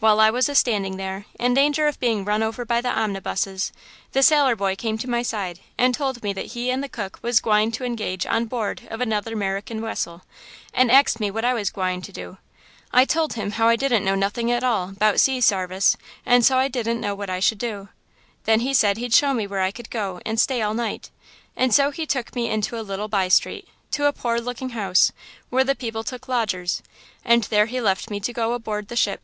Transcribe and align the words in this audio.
While 0.00 0.18
I 0.18 0.30
was 0.30 0.48
a 0.48 0.54
standing 0.54 0.96
there, 0.96 1.26
in 1.38 1.52
danger 1.54 1.86
of 1.86 2.00
being 2.00 2.24
run 2.24 2.42
over 2.42 2.64
by 2.64 2.80
the 2.80 2.88
omnibuses, 2.88 3.70
the 4.12 4.22
sailor 4.22 4.56
boy 4.56 4.74
came 4.74 4.96
to 4.98 5.08
my 5.10 5.20
side 5.22 5.60
and 5.78 5.94
told 5.94 6.22
me 6.22 6.32
that 6.32 6.46
he 6.56 6.70
and 6.70 6.82
the 6.82 6.88
cook 6.88 7.18
was 7.22 7.38
gwine 7.40 7.70
to 7.72 7.84
engage 7.84 8.24
on 8.26 8.46
board 8.46 8.80
of 8.90 9.00
another 9.02 9.36
'Merican 9.36 9.80
wessel, 9.82 10.22
and 10.72 10.90
axed 10.90 11.20
me 11.20 11.30
what 11.30 11.44
I 11.44 11.52
was 11.54 11.70
gwine 11.70 12.00
to 12.02 12.12
do. 12.12 12.38
I 12.92 13.04
told 13.04 13.34
him 13.34 13.52
how 13.52 13.68
I 13.68 13.76
didn't 13.76 14.04
know 14.04 14.14
nothing 14.14 14.50
at 14.50 14.64
all 14.64 14.88
'bout 14.92 15.20
sea 15.20 15.38
sarvice, 15.40 15.96
and 16.26 16.44
so 16.46 16.56
I 16.56 16.68
didn't 16.68 17.00
know 17.02 17.14
what 17.14 17.30
I 17.30 17.38
should 17.38 17.58
do. 17.58 17.90
Then 18.46 18.60
he 18.60 18.72
said 18.74 18.96
he'd 18.96 19.14
show 19.14 19.34
me 19.34 19.46
where 19.46 19.60
I 19.60 19.70
could 19.70 19.90
go 19.90 20.20
and 20.26 20.40
stay 20.40 20.62
all 20.62 20.74
night, 20.74 21.10
and 21.54 21.72
so 21.74 21.90
he 21.90 22.06
took 22.06 22.34
me 22.34 22.48
into 22.50 22.78
a 22.80 22.82
little 22.82 23.08
by 23.08 23.28
street, 23.28 23.68
to 23.92 24.06
a 24.06 24.14
poor 24.14 24.40
looking 24.40 24.70
house, 24.70 25.12
where 25.50 25.62
the 25.62 25.76
people 25.76 26.02
took 26.02 26.26
lodgers, 26.26 26.82
and 27.22 27.44
there 27.44 27.66
he 27.66 27.80
left 27.82 28.10
me 28.10 28.18
to 28.20 28.32
go 28.32 28.54
aboard 28.54 28.88
the 28.88 28.96
ship. 28.96 29.20